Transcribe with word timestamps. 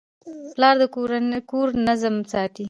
پلار 0.55 0.75
د 0.81 0.83
کور 1.49 1.67
نظم 1.87 2.15
ساتي. 2.31 2.59